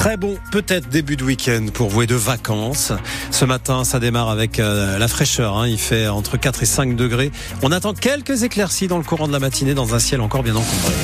[0.00, 2.90] Très bon, peut-être début de week-end pour vous et de vacances.
[3.30, 5.58] Ce matin, ça démarre avec euh, la fraîcheur.
[5.58, 5.68] Hein.
[5.68, 7.30] Il fait entre 4 et 5 degrés.
[7.62, 10.56] On attend quelques éclaircies dans le courant de la matinée dans un ciel encore bien
[10.56, 10.94] encombré.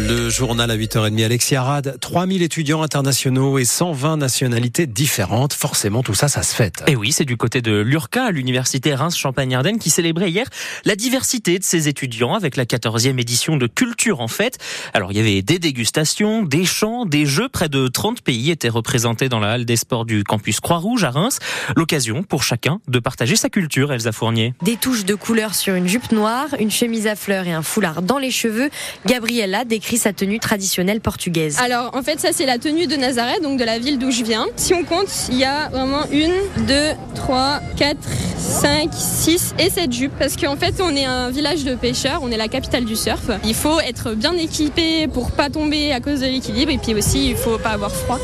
[0.00, 5.52] Le journal à 8h30, Alexis Arad, 3000 étudiants internationaux et 120 nationalités différentes.
[5.52, 6.84] Forcément, tout ça, ça se fête.
[6.86, 10.46] Et oui, c'est du côté de l'URCA, l'université Reims-Champagne-Ardenne, qui célébrait hier
[10.84, 14.58] la diversité de ses étudiants avec la 14e édition de Culture en Fête.
[14.94, 17.48] Alors, il y avait des dégustations, des chants, des jeux.
[17.48, 21.10] Près de 30 pays étaient représentés dans la halle des sports du campus Croix-Rouge à
[21.10, 21.40] Reims.
[21.74, 24.54] L'occasion pour chacun de partager sa culture, Elsa Fournier.
[24.62, 28.02] Des touches de couleur sur une jupe noire, une chemise à fleurs et un foulard
[28.02, 28.70] dans les cheveux.
[29.04, 31.58] Gabriella décrit sa tenue traditionnelle portugaise.
[31.60, 34.22] Alors en fait ça c'est la tenue de Nazareth, donc de la ville d'où je
[34.22, 34.46] viens.
[34.56, 36.32] Si on compte, il y a vraiment une,
[36.66, 41.64] deux, trois, quatre, cinq, six et sept jupes parce qu'en fait on est un village
[41.64, 43.30] de pêcheurs, on est la capitale du surf.
[43.44, 47.30] Il faut être bien équipé pour pas tomber à cause de l'équilibre et puis aussi
[47.30, 48.18] il faut pas avoir froid.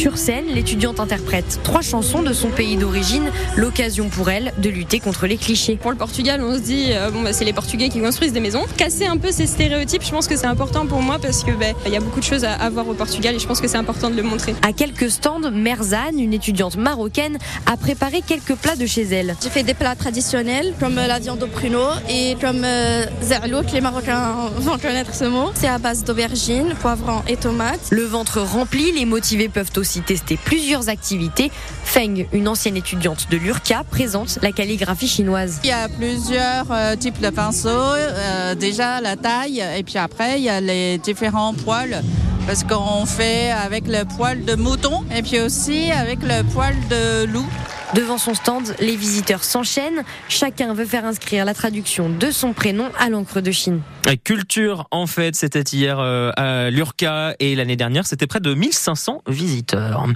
[0.00, 4.98] Sur scène, l'étudiante interprète trois chansons de son pays d'origine, l'occasion pour elle de lutter
[4.98, 5.76] contre les clichés.
[5.76, 8.40] Pour le Portugal, on se dit, euh, bon, bah, c'est les Portugais qui construisent des
[8.40, 8.64] maisons.
[8.78, 11.66] Casser un peu ces stéréotypes, je pense que c'est important pour moi parce que bah,
[11.84, 13.68] il y a beaucoup de choses à, à voir au Portugal et je pense que
[13.68, 14.54] c'est important de le montrer.
[14.62, 19.36] À quelques stands, Merzane, une étudiante marocaine, a préparé quelques plats de chez elle.
[19.42, 23.70] J'ai fait des plats traditionnels comme euh, la viande au pruneau et comme euh, zerlouk,
[23.74, 25.50] les Marocains vont connaître ce mot.
[25.52, 27.88] C'est à base d'aubergines, poivrons et tomates.
[27.90, 31.50] Le ventre rempli, les motivés peuvent aussi tester plusieurs activités.
[31.84, 35.58] Feng, une ancienne étudiante de l'URCA, présente la calligraphie chinoise.
[35.64, 37.68] Il y a plusieurs euh, types de pinceaux.
[37.68, 42.02] Euh, déjà la taille et puis après il y a les différents poils
[42.46, 47.24] parce qu'on fait avec le poil de mouton et puis aussi avec le poil de
[47.24, 47.46] loup.
[47.94, 50.04] Devant son stand, les visiteurs s'enchaînent.
[50.28, 53.80] Chacun veut faire inscrire la traduction de son prénom à l'encre de Chine.
[54.24, 59.22] Culture, en fait, c'était hier euh, à l'URCA et l'année dernière, c'était près de 1500
[59.28, 60.06] visiteurs.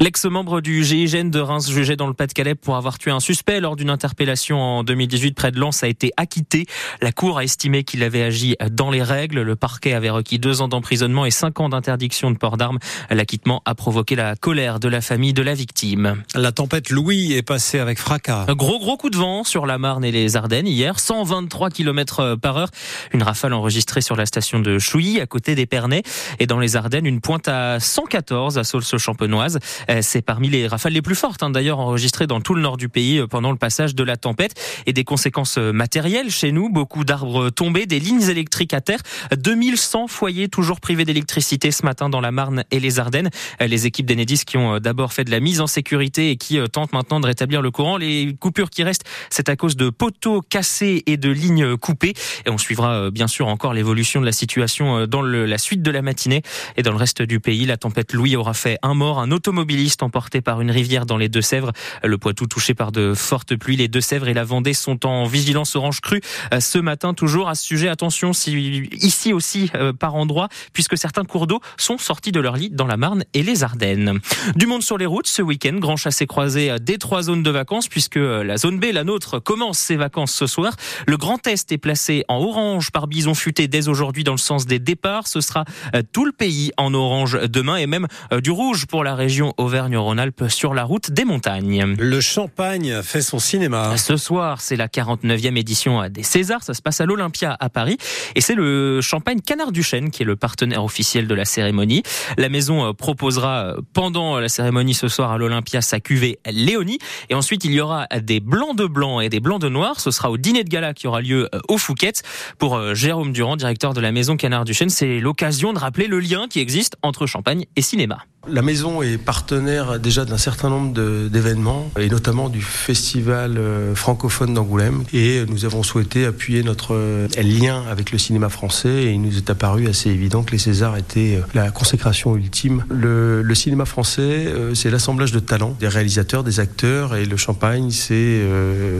[0.00, 3.76] L'ex-membre du GIGN de Reims, jugé dans le Pas-de-Calais pour avoir tué un suspect lors
[3.76, 6.66] d'une interpellation en 2018 près de Lens, a été acquitté.
[7.00, 9.42] La Cour a estimé qu'il avait agi dans les règles.
[9.42, 12.78] Le parquet avait requis deux ans d'emprisonnement et cinq ans d'interdiction de port d'armes.
[13.10, 16.22] L'acquittement a provoqué la colère de la famille de la victime.
[16.34, 18.46] La tempête Louis est passée avec fracas.
[18.48, 22.36] Un gros gros coup de vent sur la Marne et les Ardennes hier, 123 km
[22.36, 22.70] par heure.
[23.12, 26.04] Une rafale enregistrée sur la station de Chouilly, à côté d'Épernay.
[26.38, 29.58] Et dans les Ardennes, une pointe à 114 à Saulce-Champenoise.
[30.02, 32.88] C'est parmi les rafales les plus fortes, hein, d'ailleurs, enregistrées dans tout le nord du
[32.88, 34.54] pays pendant le passage de la tempête.
[34.86, 39.00] Et des conséquences matérielles chez nous, beaucoup d'arbres tombés, des lignes électriques à terre,
[39.36, 43.30] 2100 foyers toujours privés d'électricité ce matin dans la Marne et les Ardennes.
[43.58, 46.92] Les équipes d'Enedis qui ont d'abord fait de la mise en sécurité et qui tentent
[46.92, 47.96] maintenant de rétablir le courant.
[47.96, 52.14] Les coupures qui restent, c'est à cause de poteaux cassés et de lignes coupées.
[52.46, 55.90] Et on suivra bien sûr encore l'évolution de la situation dans le, la suite de
[55.90, 56.42] la matinée.
[56.76, 60.02] Et dans le reste du pays, la tempête Louis aura fait un mort, un automobiliste
[60.02, 61.72] emporté par une rivière dans les Deux-Sèvres.
[62.02, 63.76] Le Poitou touché par de fortes pluies.
[63.76, 66.20] Les Deux-Sèvres et la Vendée sont en vigilance orange crue
[66.58, 67.14] ce matin.
[67.14, 71.98] Toujours à ce sujet, attention, si, ici aussi par endroit, puisque certains cours d'eau sont
[71.98, 74.20] sortis de leur lit dans la Marne et les Ardennes.
[74.56, 77.88] Du monde sur les routes ce week-end, grand chassé croisé des trois zones de vacances,
[77.88, 80.74] puisque la zone B, la nôtre, commence ses vacances ce soir.
[81.06, 84.66] Le Grand Est est placé en orange par bison futé dès aujourd'hui dans le sens
[84.66, 85.28] des départs.
[85.28, 85.64] Ce sera
[86.12, 88.08] tout le pays en orange demain et même
[88.42, 91.94] du rouge pour la région Auvergne-Rhône-Alpes sur la route des montagnes.
[91.96, 93.96] Le Champagne fait son cinéma.
[93.96, 96.64] Ce soir, c'est la 49e édition des Césars.
[96.64, 97.98] Ça se passe à l'Olympia à Paris
[98.34, 102.02] et c'est le Champagne Canard du Chêne qui est le partenaire officiel de la cérémonie.
[102.36, 106.98] La maison proposera pendant la cérémonie ce soir à l'Olympia sa cuvée Léonie
[107.30, 110.00] et ensuite il y aura des blancs de blanc et des blancs de noir.
[110.00, 112.12] Ce sera au dîner de gala qui aura lieu au Fouquet
[112.58, 114.88] pour Jérôme Durand, directeur de la maison Canard du Chêne.
[114.88, 118.24] C'est l'occasion de rappeler le lien qui existe entre Champagne et cinéma.
[118.46, 120.92] La maison est partenaire déjà d'un certain nombre
[121.28, 123.58] d'événements, et notamment du festival
[123.94, 125.04] francophone d'Angoulême.
[125.12, 126.96] Et nous avons souhaité appuyer notre
[127.40, 129.04] lien avec le cinéma français.
[129.04, 132.84] Et il nous est apparu assez évident que les Césars étaient la consécration ultime.
[132.90, 137.16] Le, le cinéma français, c'est l'assemblage de talents, des réalisateurs, des acteurs.
[137.16, 138.42] Et le champagne, c'est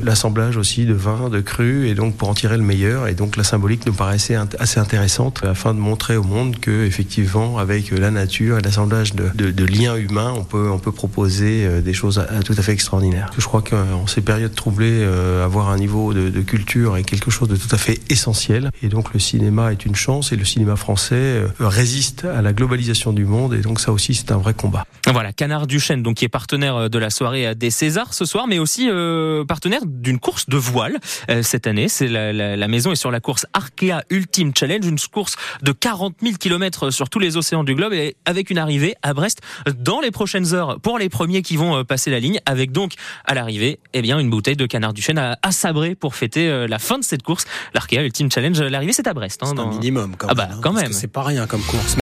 [0.03, 1.91] l'assemblage aussi de vins, de crus.
[1.91, 3.09] Et donc pour en tirer le meilleur.
[3.09, 7.59] Et donc la symbolique nous paraissait assez intéressante afin de montrer au monde que, effectivement,
[7.59, 11.67] avec la nature et l'assemblage de de, de lien humain, on peut, on peut proposer
[11.67, 13.31] euh, des choses tout à fait extraordinaires.
[13.39, 17.49] Je crois qu'en ces périodes troublées, euh, avoir un niveau de, culture est quelque chose
[17.49, 18.71] de tout à fait essentiel.
[18.83, 22.53] Et donc le cinéma est une chance et le cinéma français euh, résiste à la
[22.53, 23.55] globalisation du monde.
[23.55, 24.85] Et donc ça aussi, c'est un vrai combat.
[25.13, 28.25] Voilà, Canard Duchesne, donc qui est partenaire euh, de la soirée euh, des Césars ce
[28.25, 30.99] soir, mais aussi euh, partenaire d'une course de voile
[31.31, 31.89] euh, cette année.
[31.89, 36.37] C'est la, maison est sur la course Arkea Ultimate Challenge, une course de 40 000
[36.39, 39.24] km sur tous les océans du globe et avec une arrivée à Brest
[39.79, 42.93] dans les prochaines heures pour les premiers qui vont euh, passer la ligne, avec donc
[43.25, 46.67] à l'arrivée, eh bien une bouteille de Canard Duchesne à, à sabrer pour fêter euh,
[46.67, 47.45] la fin de cette course.
[47.75, 49.43] L'Arkea Ultimate Challenge, l'arrivée c'est à Brest.
[49.43, 50.47] hein, C'est un minimum quand Ah même.
[50.49, 50.93] bah, hein, quand même.
[50.93, 51.93] C'est pas rien comme course.